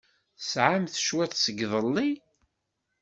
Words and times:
Testeɛamt 0.39 1.01
cwiṭ 1.07 1.33
seg 1.37 1.57
iḍelli? 1.65 2.09